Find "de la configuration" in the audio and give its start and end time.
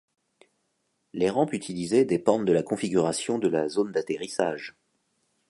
2.47-3.37